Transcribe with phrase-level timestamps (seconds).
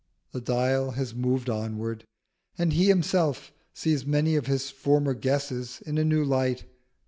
[0.31, 2.05] The dial has moved onward,
[2.57, 6.65] and he himself sees many of his former guesses in a new light.